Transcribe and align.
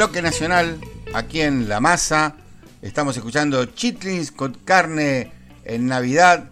bloque 0.00 0.22
nacional, 0.22 0.80
aquí 1.12 1.42
en 1.42 1.68
La 1.68 1.78
Masa. 1.78 2.34
Estamos 2.80 3.18
escuchando 3.18 3.62
chitlins 3.66 4.32
con 4.32 4.54
carne 4.54 5.30
en 5.66 5.88
Navidad, 5.88 6.48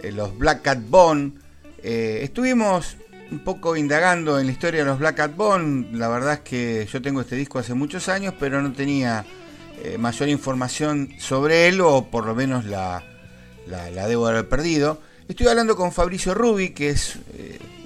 eh, 0.00 0.12
los 0.12 0.38
Black 0.38 0.62
Cat 0.62 0.78
Bone. 0.88 1.32
Eh, 1.82 2.20
estuvimos 2.22 2.96
un 3.32 3.40
poco 3.40 3.74
indagando 3.74 4.38
en 4.38 4.46
la 4.46 4.52
historia 4.52 4.84
de 4.84 4.86
los 4.86 5.00
Black 5.00 5.16
Cat 5.16 5.34
Bone. 5.34 5.88
La 5.90 6.06
verdad 6.06 6.34
es 6.34 6.40
que 6.42 6.86
yo 6.88 7.02
tengo 7.02 7.22
este 7.22 7.34
disco 7.34 7.58
hace 7.58 7.74
muchos 7.74 8.08
años, 8.08 8.32
pero 8.38 8.62
no 8.62 8.72
tenía 8.72 9.24
eh, 9.82 9.98
mayor 9.98 10.28
información 10.28 11.14
sobre 11.18 11.66
él, 11.66 11.80
o 11.80 12.08
por 12.12 12.24
lo 12.24 12.36
menos 12.36 12.64
la, 12.64 13.02
la, 13.66 14.06
debo 14.06 14.28
haber 14.28 14.48
perdido. 14.48 15.00
Estoy 15.26 15.48
hablando 15.48 15.74
con 15.74 15.90
Fabricio 15.90 16.32
Rubi, 16.32 16.70
que 16.70 16.90
es 16.90 17.18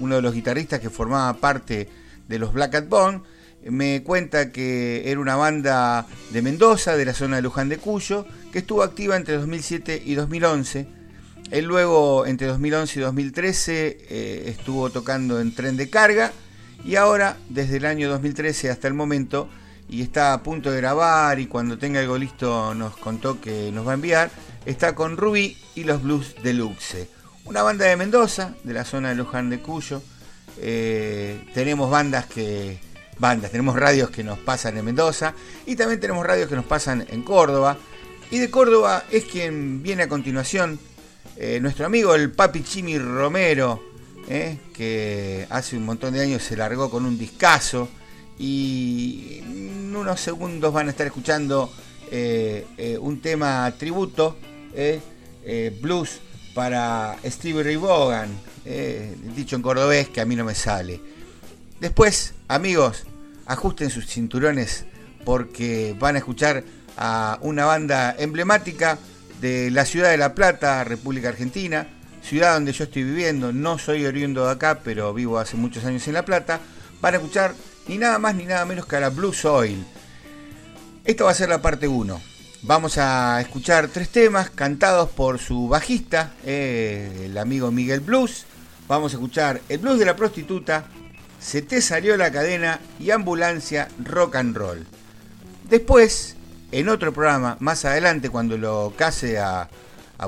uno 0.01 0.17
de 0.17 0.21
los 0.21 0.35
guitarristas 0.35 0.81
que 0.81 0.91
formaba 0.91 1.33
parte 1.33 1.89
de 2.29 2.39
los 2.39 2.53
Black 2.53 2.73
Cat 2.73 2.91
Bone 2.91 3.23
me 3.71 4.03
cuenta 4.03 4.53
que 4.53 5.11
era 5.11 5.21
una 5.21 5.37
banda 5.37 6.07
de 6.31 6.43
Mendoza, 6.43 6.97
de 6.97 7.05
la 7.05 7.15
zona 7.15 7.37
de 7.37 7.43
Luján 7.43 7.69
de 7.69 7.79
Cuyo, 7.79 8.27
que 8.53 8.61
estuvo 8.61 8.83
activa 8.83 9.17
entre 9.17 9.37
2007 9.37 10.03
y 10.05 10.15
2011. 10.15 10.87
Él 11.51 11.65
luego, 11.65 12.27
entre 12.27 12.47
2011 12.47 12.99
y 12.99 13.03
2013, 13.03 13.99
eh, 14.11 14.45
estuvo 14.49 14.91
tocando 14.91 15.41
en 15.41 15.55
tren 15.55 15.77
de 15.77 15.89
carga 15.89 16.33
y 16.85 16.97
ahora, 16.97 17.37
desde 17.49 17.79
el 17.79 17.87
año 17.87 18.09
2013 18.11 18.71
hasta 18.71 18.89
el 18.89 18.95
momento, 18.95 19.49
y 19.89 20.03
está 20.03 20.35
a 20.35 20.43
punto 20.43 20.71
de 20.71 20.79
grabar 20.79 21.41
y 21.41 21.47
cuando 21.47 21.79
tenga 21.79 22.01
algo 22.01 22.19
listo 22.19 22.75
nos 22.75 22.97
contó 22.97 23.41
que 23.41 23.73
nos 23.73 23.87
va 23.87 23.93
a 23.93 23.95
enviar, 23.95 24.31
está 24.67 24.95
con 24.95 25.17
Ruby 25.17 25.57
y 25.75 25.85
los 25.85 26.03
Blues 26.03 26.37
Deluxe. 26.43 27.09
Una 27.45 27.63
banda 27.63 27.87
de 27.87 27.97
Mendoza, 27.97 28.55
de 28.65 28.75
la 28.75 28.85
zona 28.85 29.09
de 29.09 29.15
Luján 29.15 29.49
de 29.49 29.61
Cuyo. 29.61 30.03
Eh, 30.61 31.49
tenemos 31.55 31.91
bandas 31.91 32.27
que 32.27 32.79
bandas, 33.19 33.51
tenemos 33.51 33.77
radios 33.77 34.11
que 34.11 34.23
nos 34.23 34.39
pasan 34.39 34.77
en 34.79 34.85
Mendoza 34.85 35.35
y 35.67 35.77
también 35.77 36.01
tenemos 36.01 36.25
radios 36.25 36.49
que 36.49 36.57
nos 36.57 36.65
pasan 36.65 37.07
en 37.09 37.23
Córdoba. 37.23 37.77
Y 38.31 38.39
de 38.39 38.51
Córdoba 38.51 39.05
es 39.11 39.25
quien 39.25 39.83
viene 39.83 40.05
a 40.05 40.09
continuación, 40.09 40.79
eh, 41.37 41.59
nuestro 41.61 41.87
amigo 41.87 42.15
el 42.15 42.31
Papi 42.31 42.63
Chimi 42.63 42.99
Romero, 42.99 43.83
eh, 44.29 44.59
que 44.75 45.47
hace 45.51 45.77
un 45.77 45.85
montón 45.85 46.13
de 46.15 46.21
años 46.21 46.43
se 46.43 46.57
largó 46.57 46.91
con 46.91 47.07
un 47.07 47.19
discazo 47.19 47.89
y 48.39 49.39
en 49.41 49.97
unos 49.97 50.21
segundos 50.21 50.73
van 50.73 50.89
a 50.89 50.91
estar 50.91 51.07
escuchando 51.07 51.73
eh, 52.11 52.99
un 53.01 53.21
tema 53.21 53.73
tributo, 53.79 54.37
blues 55.81 56.21
para 56.55 57.17
Stevie 57.25 57.63
Ray 57.63 57.77
Vaughan, 57.77 58.29
dicho 59.35 59.57
en 59.57 59.63
cordobés 59.63 60.09
que 60.11 60.21
a 60.21 60.27
mí 60.27 60.37
no 60.37 60.45
me 60.45 60.55
sale. 60.55 61.01
Después, 61.81 62.35
amigos, 62.49 63.05
ajusten 63.49 63.91
sus 63.91 64.07
cinturones 64.07 64.85
porque 65.25 65.97
van 65.99 66.15
a 66.15 66.19
escuchar 66.19 66.63
a 66.97 67.39
una 67.43 67.65
banda 67.65 68.15
emblemática 68.19 68.99
de 69.41 69.71
la 69.71 69.85
ciudad 69.85 70.11
de 70.11 70.17
La 70.17 70.35
Plata, 70.35 70.85
República 70.85 71.31
Argentina, 71.31 71.89
ciudad 72.23 72.55
donde 72.55 72.73
yo 72.73 72.85
estoy 72.85 73.03
viviendo. 73.03 73.53
No 73.53 73.79
soy 73.79 74.07
oriundo 74.07 74.47
de 74.47 74.53
acá, 74.53 74.81
pero 74.85 75.13
vivo 75.13 75.39
hace 75.39 75.57
muchos 75.57 75.85
años 75.85 76.07
en 76.07 76.15
La 76.15 76.25
Plata. 76.25 76.61
Van 77.01 77.15
a 77.15 77.17
escuchar 77.17 77.55
ni 77.89 77.99
nada 77.99 78.19
más 78.19 78.35
ni 78.35 78.45
nada 78.45 78.65
menos 78.65 78.87
que 78.87 78.97
a 78.97 79.01
la 79.01 79.11
Blue 79.11 79.33
Soil. 79.33 79.85
Esto 81.05 81.25
va 81.25 81.31
a 81.31 81.35
ser 81.35 81.49
la 81.49 81.63
parte 81.63 81.89
1. 81.89 82.21
Vamos 82.63 82.99
a 82.99 83.41
escuchar 83.41 83.87
tres 83.89 84.09
temas 84.09 84.51
cantados 84.51 85.11
por 85.11 85.39
su 85.39 85.69
bajista, 85.69 86.35
eh, 86.45 87.27
el 87.27 87.39
amigo 87.39 87.71
Miguel 87.71 88.01
Blues. 88.01 88.47
Vamos 88.89 89.13
a 89.13 89.17
escuchar 89.17 89.61
el 89.69 89.79
blues 89.79 89.99
de 89.99 90.07
la 90.07 90.17
prostituta, 90.17 90.87
se 91.41 91.63
te 91.63 91.81
salió 91.81 92.17
la 92.17 92.33
cadena 92.33 92.81
y 92.99 93.11
ambulancia 93.11 93.89
rock 94.05 94.37
and 94.37 94.57
roll. 94.57 94.87
Después, 95.69 96.37
en 96.73 96.89
otro 96.89 97.13
programa, 97.13 97.57
más 97.61 97.85
adelante, 97.85 98.31
cuando 98.31 98.57
lo 98.57 98.95
case 98.97 99.39
a, 99.39 99.69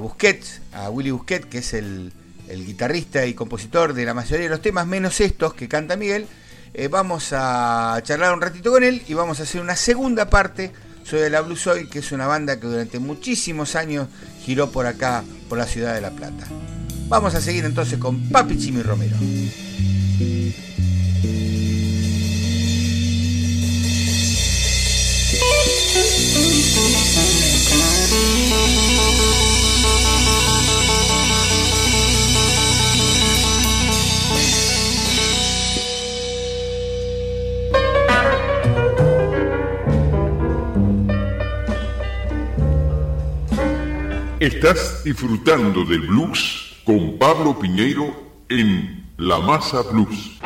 Busquets, 0.01 0.61
a 0.73 0.91
Willy 0.91 1.11
Busquets, 1.11 1.47
que 1.47 1.59
es 1.59 1.75
el, 1.75 2.13
guitarrista 2.49 3.27
y 3.27 3.35
compositor 3.35 3.95
de 3.95 4.05
la 4.05 4.13
mayoría 4.13 4.45
de 4.45 4.51
los 4.51 4.63
temas, 4.63 4.87
menos 4.87 5.21
estos 5.21 5.55
que 5.55 5.69
canta 5.69 5.97
Miguel, 5.97 6.27
eh, 6.75 6.89
vamos 6.89 7.33
a 7.33 8.01
charlar 8.03 8.35
un 8.35 8.41
ratito 8.41 8.73
con 8.73 8.83
él 8.83 9.03
y 9.07 9.15
vamos 9.15 9.41
a 9.41 9.45
hacer 9.45 9.61
una 9.61 9.77
segunda 9.77 10.29
parte 10.29 10.73
sobre 11.05 11.31
la 11.31 11.41
Blue 11.41 11.57
Soil, 11.57 11.89
que 11.89 12.01
es 12.01 12.13
una 12.13 12.27
banda 12.27 12.59
que 12.59 12.67
durante 12.67 12.99
muchísimos 12.99 13.77
años 13.77 14.09
giró 14.45 14.71
por 14.71 14.87
acá, 14.87 15.25
por 15.49 15.59
la 15.59 15.67
ciudad 15.67 15.95
de 15.95 16.01
La 16.01 16.11
Plata. 16.11 16.47
Vamos 17.09 17.35
a 17.35 17.41
seguir 17.41 17.65
entonces 17.65 17.99
con 17.99 18.29
Papi 18.31 18.59
Chimi 18.59 18.83
Romero. 18.83 19.17
Estás 44.41 45.05
disfrutando 45.05 45.85
del 45.85 46.01
blues 46.01 46.77
con 46.85 47.19
Pablo 47.19 47.59
Piñeiro 47.59 48.15
en 48.49 49.07
La 49.19 49.39
Masa 49.39 49.83
Blues. 49.83 50.41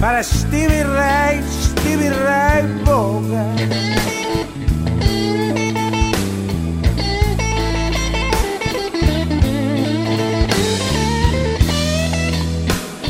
Para 0.00 0.22
Stevie 0.24 0.82
Ray, 0.82 1.40
Stevie 1.42 2.10
Ray 2.10 2.66
Vaughan. 2.84 3.56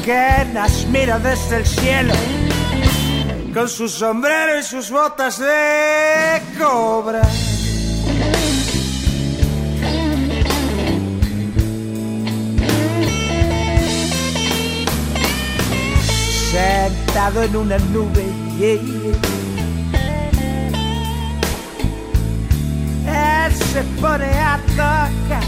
que 0.05 0.45
nas 0.53 0.85
mira 0.91 1.19
desde 1.21 1.59
el 1.59 1.67
cielo 1.67 2.13
con 3.55 3.69
su 3.69 3.89
sombrero 3.89 4.59
y 4.59 4.63
sus 4.63 4.91
botas 4.91 5.39
de 5.39 6.43
cobra. 6.59 7.23
Sentado 16.53 17.43
en 17.45 17.57
una 17.57 17.79
nube, 17.79 18.25
él 18.61 18.81
se 23.55 23.83
pone 23.99 24.27
a 24.27 24.61
tocar 24.77 25.43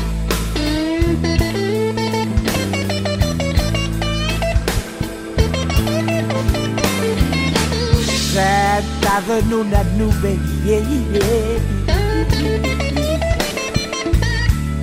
sentado 8.34 9.38
en 9.38 9.54
una 9.54 9.84
nube. 9.96 10.38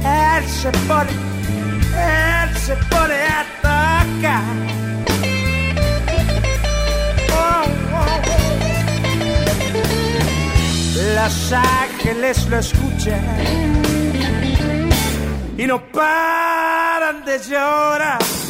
Él 0.04 0.44
se 0.48 0.72
pone, 0.88 1.12
él 1.12 2.58
se 2.58 2.76
pone 2.90 3.16
a 3.16 3.46
tocar. 3.62 4.81
Los 11.24 11.54
ángeles 11.54 12.50
lo 12.50 12.58
escuchan 12.58 13.22
y 15.56 15.68
no 15.68 15.80
paran 15.92 17.24
de 17.24 17.38
llorar. 17.38 18.41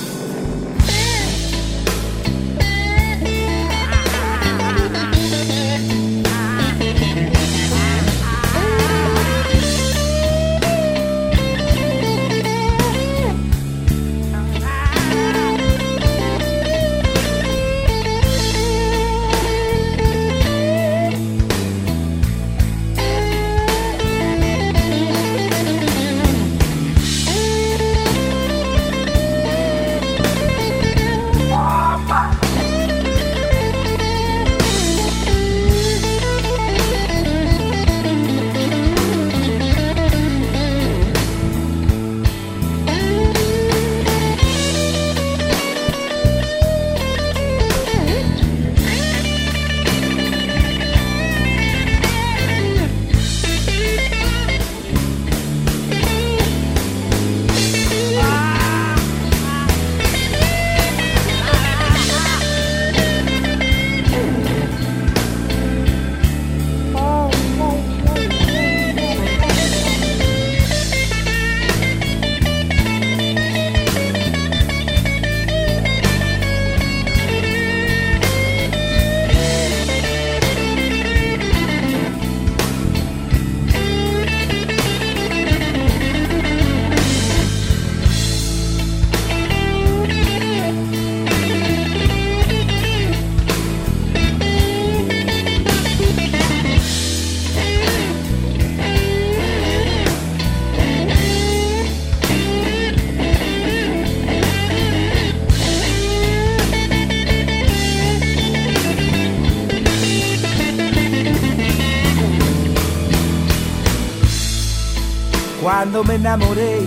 Me 116.11 116.15
enamoré 116.17 116.81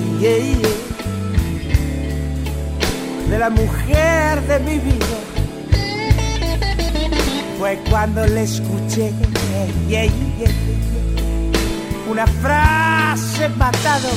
de 3.30 3.38
la 3.38 3.48
mujer 3.48 4.42
de 4.42 4.58
mi 4.60 4.78
vida. 4.78 5.18
Fue 7.58 7.80
cuando 7.88 8.26
le 8.26 8.42
escuché 8.42 9.12
una 12.10 12.26
frase 12.26 13.48
matado. 13.56 14.08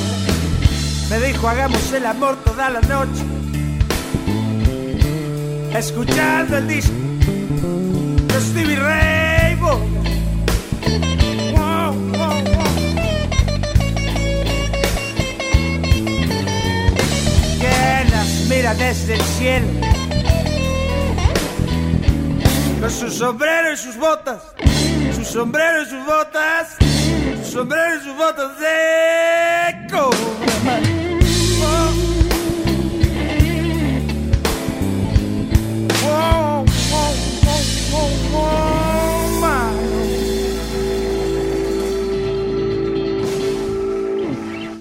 Me 1.10 1.20
dijo 1.26 1.48
hagamos 1.48 1.94
el 1.94 2.06
amor 2.06 2.36
toda 2.44 2.70
la 2.70 2.82
noche. 2.82 3.24
Escuchando 5.74 6.58
el 6.58 6.68
disco 6.68 6.94
de 8.28 8.42
Stevie 8.42 8.76
Ray 8.76 9.18
mira 18.48 18.74
desde 18.74 19.16
el 19.16 19.22
cielo. 19.22 19.68
Con 22.80 22.92
su 22.92 23.10
sombrero 23.10 23.74
y 23.74 23.78
sus 23.78 23.98
botas, 23.98 24.42
su 25.16 25.26
sombrero 25.26 25.82
y 25.84 25.86
sus 25.86 26.06
botas, 26.06 26.78
su 27.44 27.52
sombrero 27.52 27.96
y 27.96 28.04
sus 28.04 28.16
botas 28.16 28.60
de 28.60 29.88
cobra. 29.92 30.80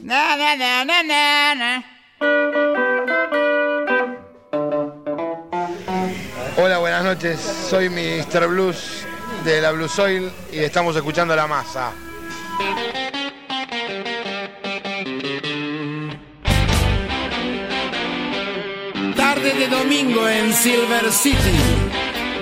Na 0.06 0.85
na 0.85 1.02
na. 1.02 1.25
Noches. 7.16 7.40
Soy 7.70 7.88
Mr. 7.88 8.46
Blues 8.46 9.04
de 9.44 9.61
la 9.61 9.73
Blue 9.73 9.88
Soil 9.88 10.30
y 10.52 10.58
estamos 10.58 10.94
escuchando 10.96 11.35
La 11.35 11.46
Masa. 11.46 11.92
Tarde 19.16 19.54
de 19.54 19.68
domingo 19.68 20.28
en 20.28 20.52
Silver 20.52 21.11
City. 21.11 21.37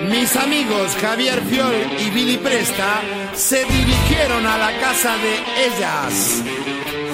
Mis 0.09 0.35
amigos 0.35 0.95
Javier 0.99 1.41
Fiol 1.49 1.75
y 1.99 2.09
Billy 2.09 2.37
Presta 2.37 3.01
se 3.33 3.63
dirigieron 3.65 4.45
a 4.45 4.57
la 4.57 4.79
casa 4.79 5.15
de 5.17 5.67
ellas. 5.67 6.43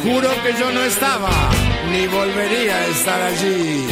Juro 0.03 0.29
que 0.43 0.53
yo 0.59 0.71
no 0.71 0.81
estaba, 0.81 1.29
ni 1.91 2.07
volvería 2.07 2.75
a 2.75 2.85
estar 2.87 3.21
allí. 3.21 3.87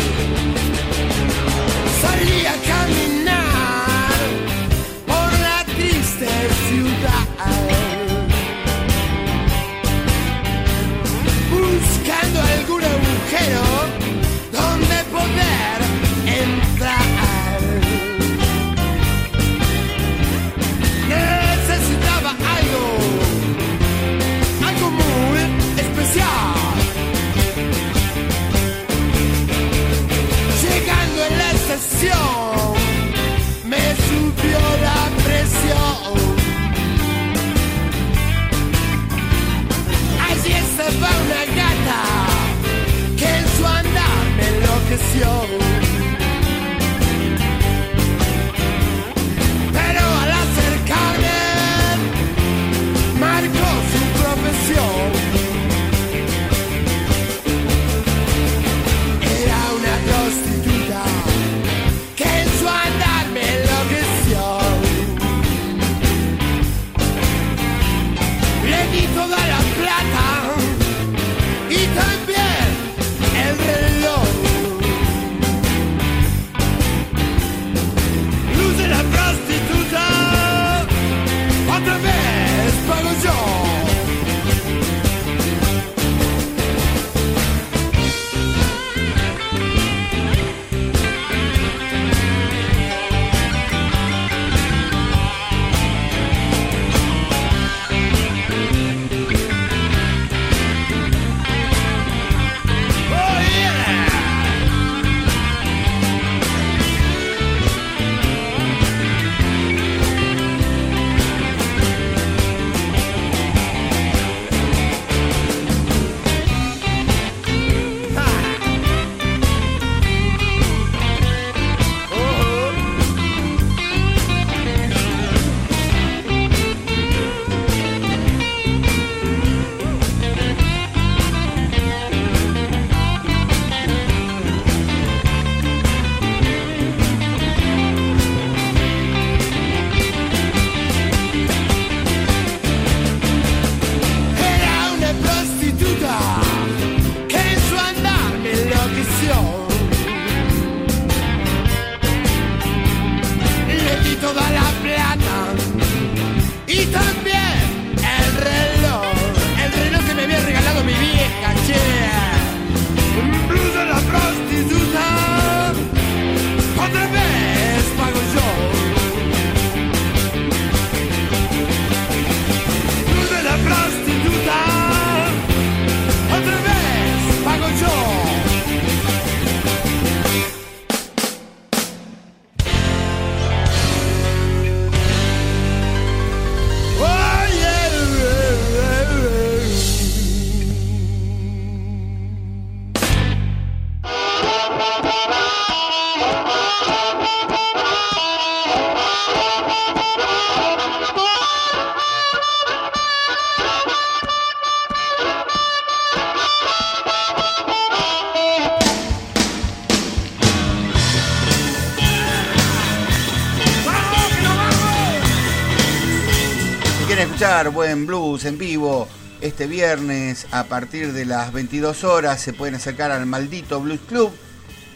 Buen 217.71 218.05
blues 218.05 218.43
en 218.43 218.57
vivo 218.57 219.07
este 219.39 219.65
viernes 219.65 220.45
a 220.51 220.65
partir 220.65 221.13
de 221.13 221.23
las 221.23 221.53
22 221.53 222.03
horas, 222.03 222.41
se 222.41 222.51
pueden 222.51 222.75
acercar 222.75 223.11
al 223.11 223.25
maldito 223.25 223.79
Blues 223.79 224.01
Club 224.09 224.29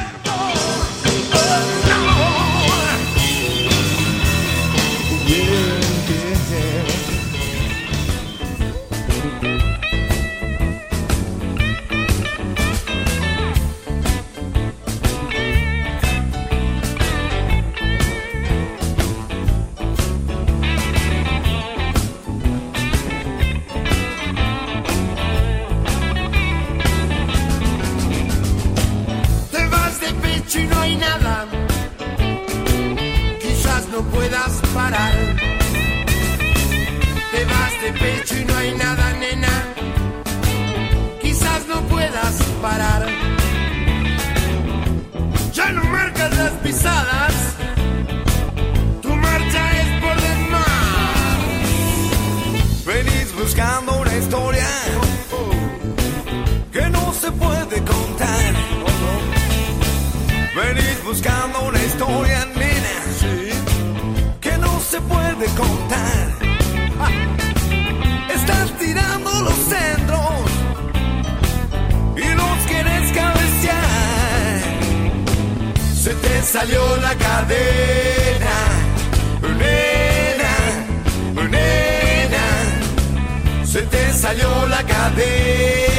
Buscando 61.11 61.63
una 61.63 61.83
historia, 61.83 62.45
nena, 62.55 62.95
que 64.39 64.57
no 64.57 64.79
se 64.79 65.01
puede 65.01 65.45
contar. 65.63 66.27
Estás 68.33 68.67
tirando 68.79 69.29
los 69.47 69.57
centros 69.73 70.35
y 72.15 72.27
los 72.41 72.57
quieres 72.69 73.11
cabecear. 73.11 74.61
Se 76.03 76.13
te 76.13 76.41
salió 76.43 76.81
la 77.07 77.13
cadena, 77.27 78.57
nena, 79.63 80.55
nena. 81.55 82.45
Se 83.65 83.81
te 83.81 84.13
salió 84.13 84.65
la 84.67 84.81
cadena, 84.83 85.90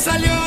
Se 0.00 0.39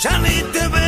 Ya 0.00 0.16
ni 0.20 0.42
te 0.52 0.68
veo 0.68 0.87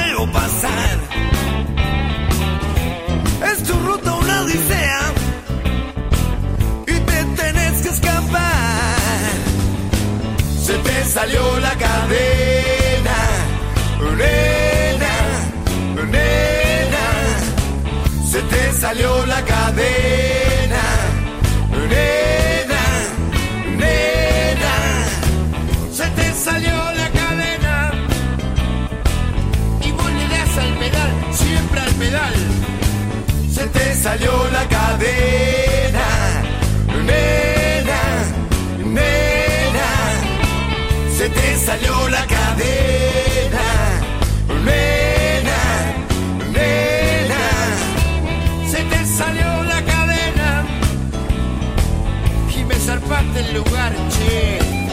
parte 53.09 53.41
el 53.41 53.55
lugar, 53.55 53.93
che. 54.11 54.89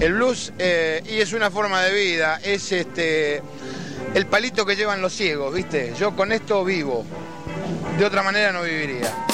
El 0.00 0.12
blues, 0.14 0.52
eh, 0.58 1.02
y 1.08 1.20
es 1.20 1.32
una 1.32 1.50
forma 1.50 1.82
de 1.82 1.92
vida, 1.92 2.40
es 2.42 2.70
este 2.70 3.42
el 4.14 4.26
palito 4.26 4.64
que 4.64 4.76
llevan 4.76 5.02
los 5.02 5.12
ciegos, 5.12 5.52
¿viste? 5.52 5.92
Yo 5.98 6.14
con 6.14 6.32
esto 6.32 6.64
vivo. 6.64 7.04
De 7.98 8.04
otra 8.04 8.22
manera 8.22 8.52
no 8.52 8.62
viviría. 8.62 9.27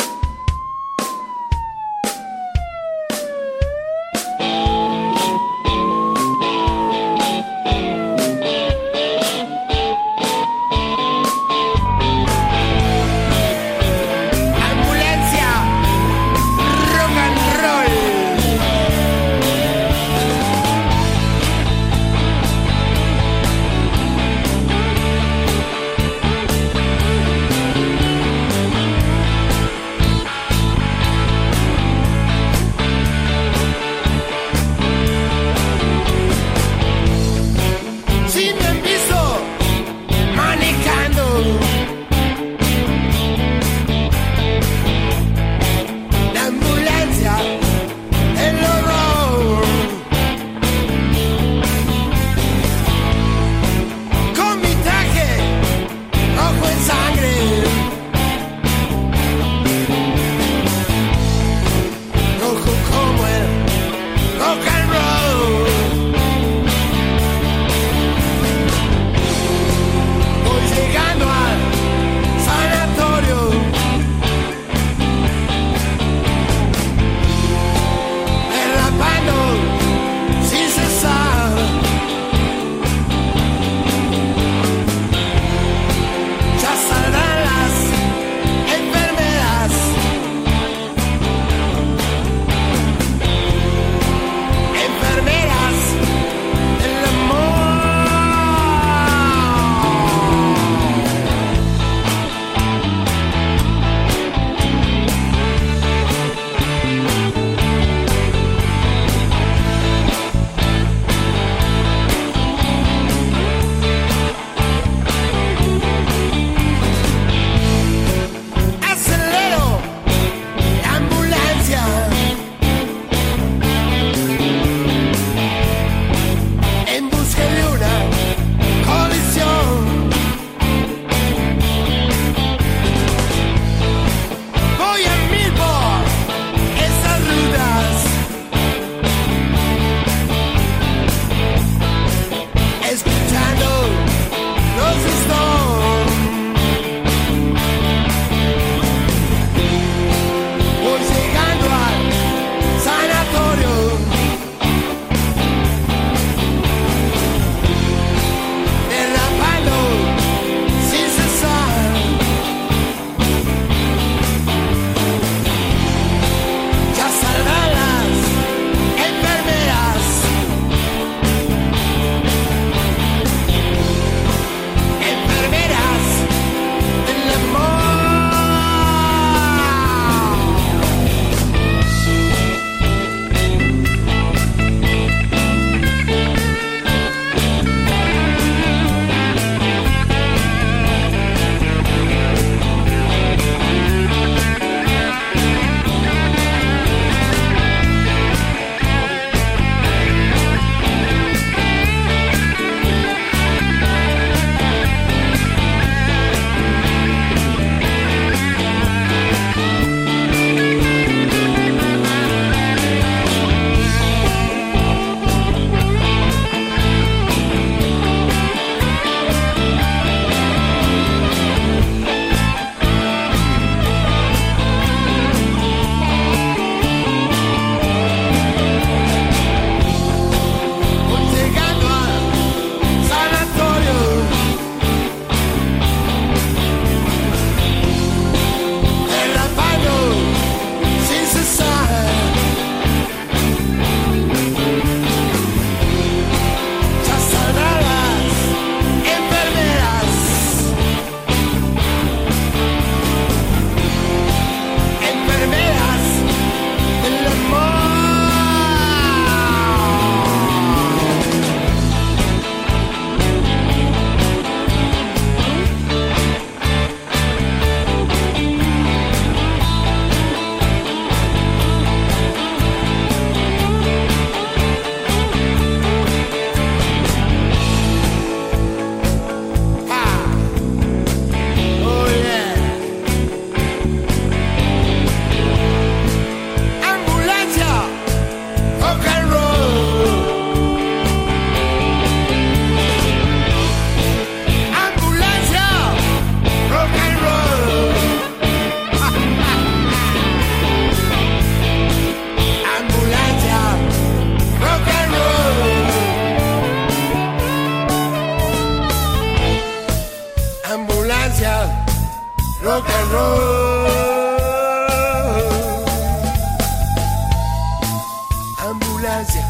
Ambulancia, 318.95 319.45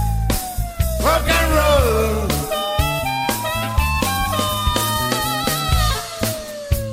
rock 1.02 1.28
and 1.28 1.50
roll. 1.52 2.28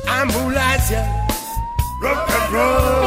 I'm 0.05 0.29
Ambulancia, 0.29 1.01
rock 2.01 2.29
and 2.29 2.53
roll. 2.53 3.00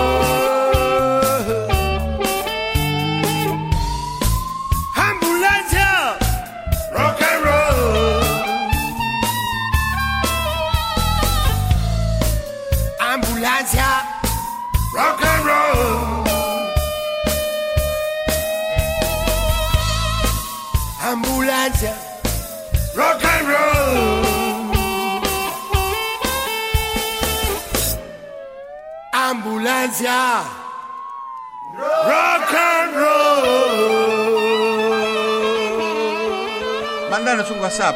Un 37.50 37.60
WhatsApp 37.60 37.94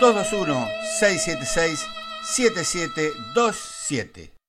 221 0.00 0.66
676 0.98 1.86
7727. 2.22 4.39